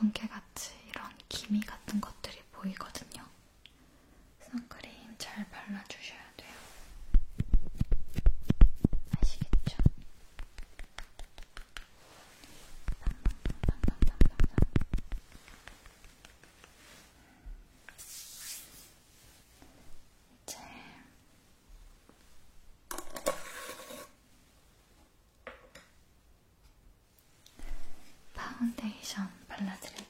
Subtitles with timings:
[0.00, 3.22] 건개같이 이런 기미 같은 것들이 보이거든요.
[4.40, 6.50] 선크림 잘 발라주셔야 돼요.
[9.20, 9.76] 아시겠죠?
[20.46, 20.56] 이제
[28.34, 30.09] 파운데이션 nothing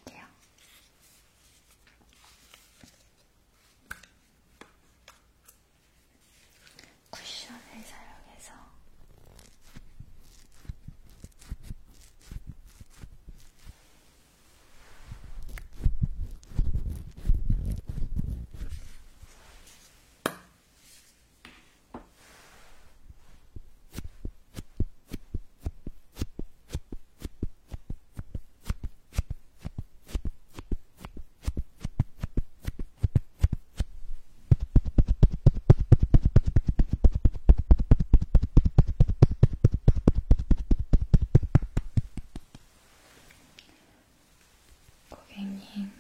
[45.41, 46.00] 声。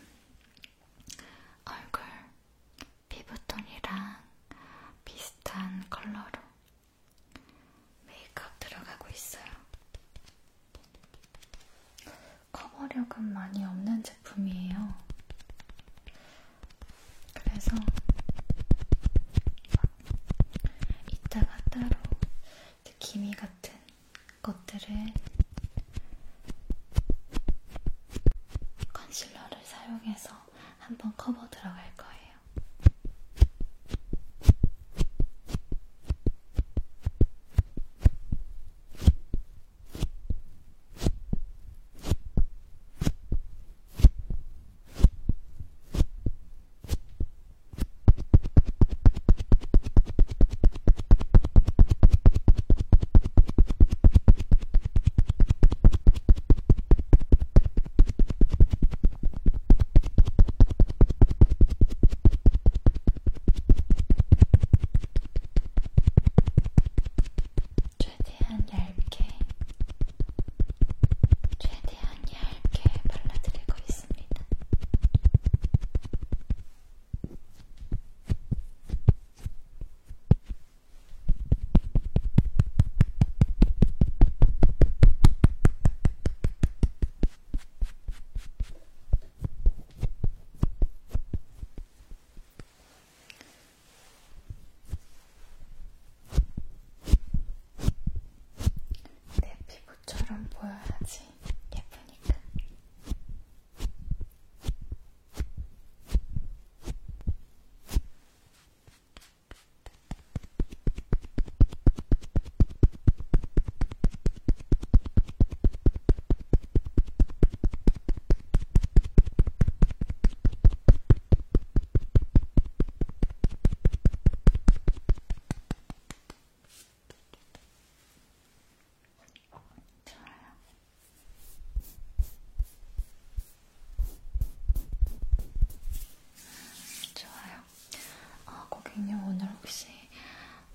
[138.95, 139.87] 그냥 오늘 혹시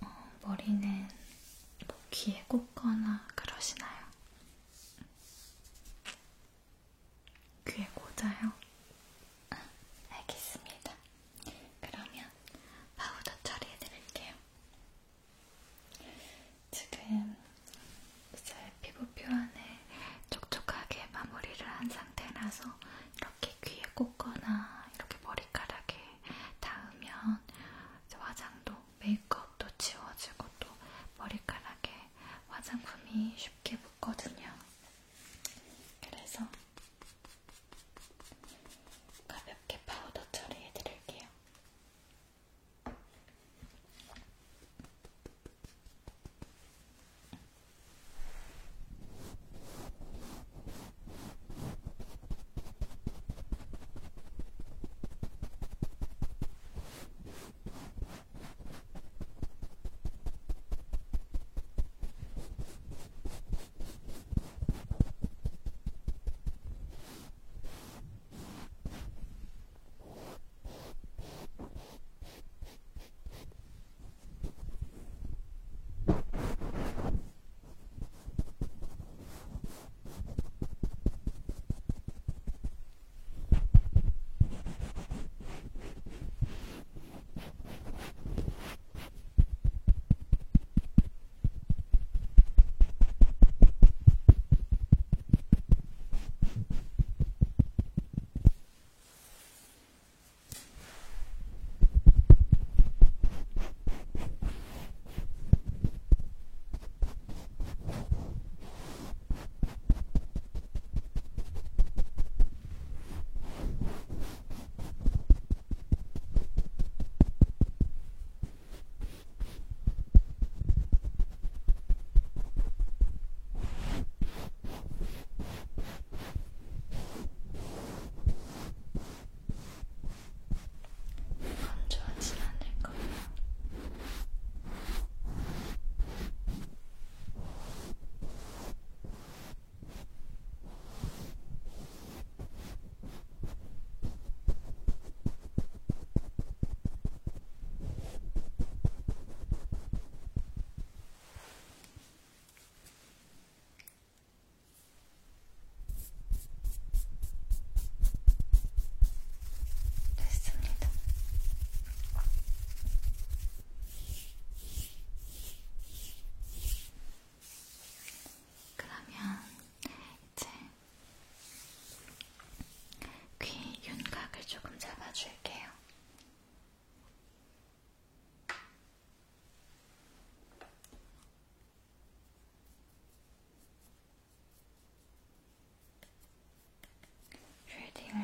[0.01, 0.07] 어,
[0.41, 1.07] 머리는
[1.87, 3.14] 뭐 귀에 꽂거나
[33.15, 33.54] Inspira.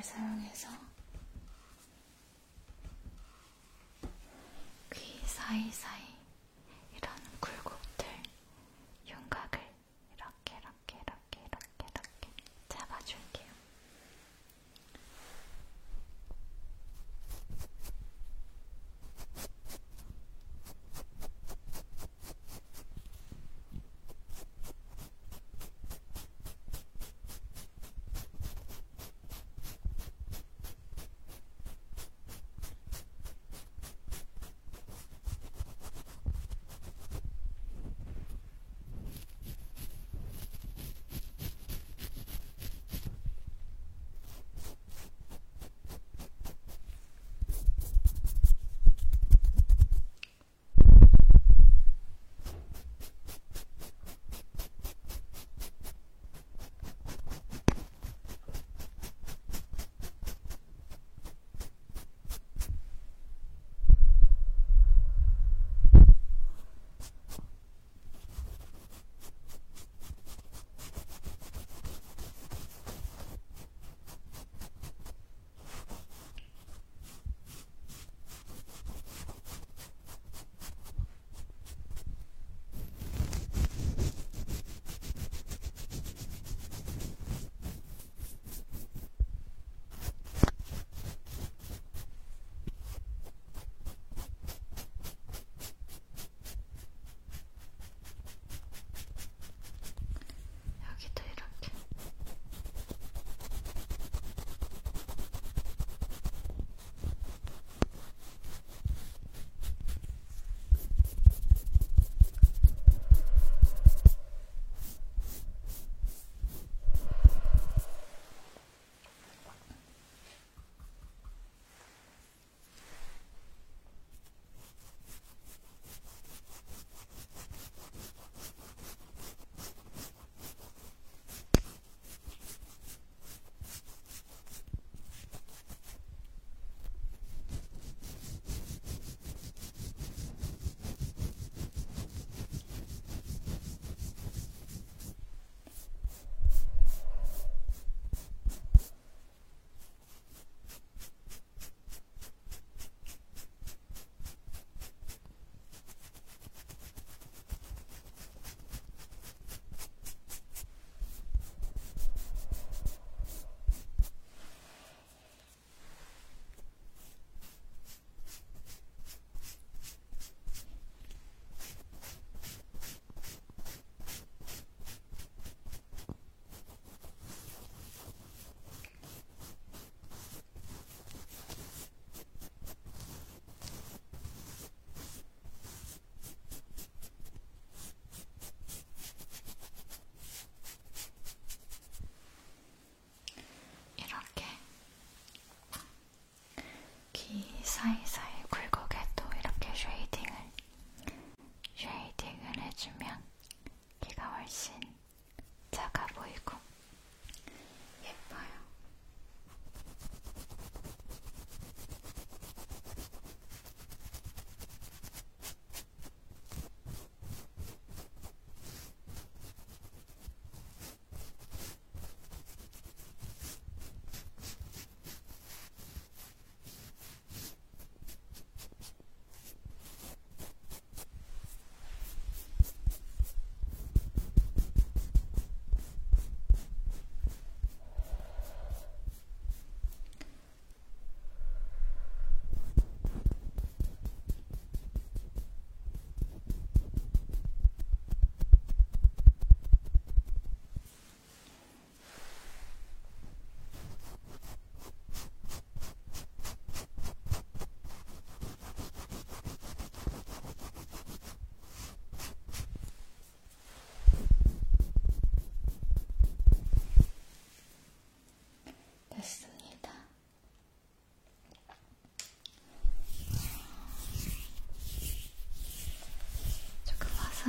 [0.02, 0.91] 사용해서.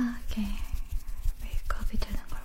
[0.03, 0.47] Okay,
[1.41, 2.37] we copy to number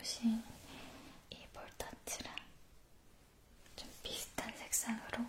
[0.00, 0.42] 오신
[1.30, 2.34] 이 볼터치랑
[3.74, 5.24] 좀 비슷한 색상으로?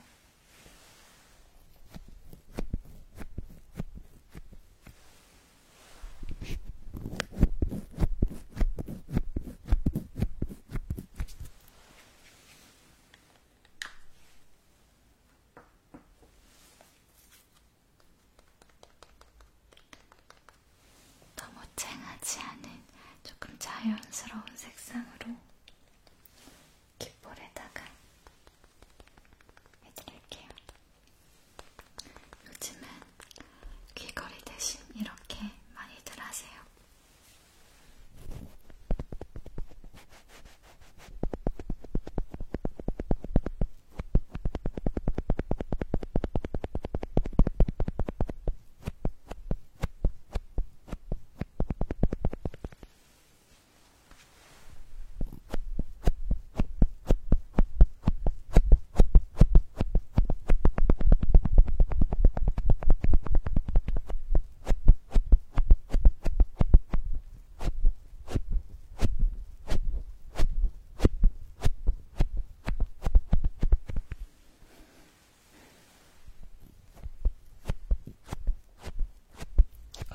[21.35, 22.83] 너무 쨍하지 않은
[23.23, 24.43] 조금 자연스러운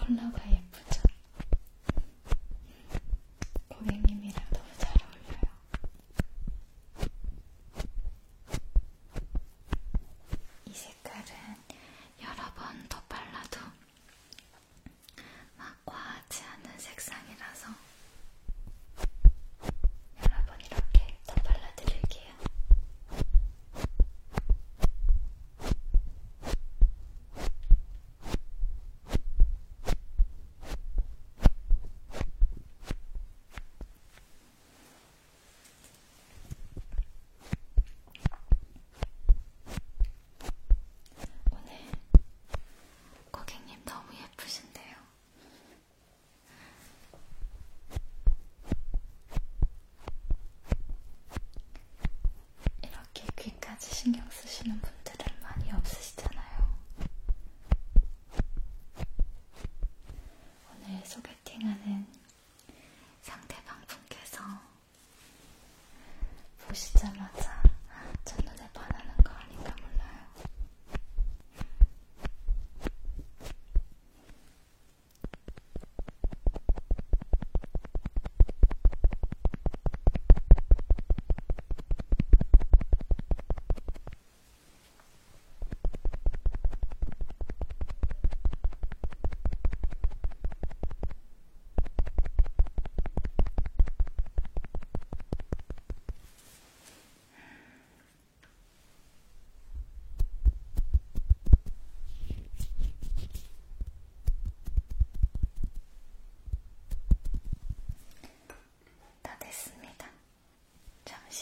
[0.08, 0.53] no, okay.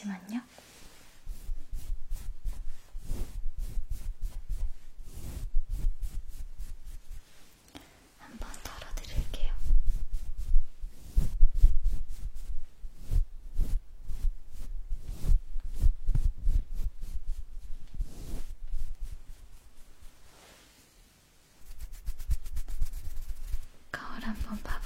[0.03, 0.43] 잠시만요.
[24.23, 24.82] 한번 봐봐.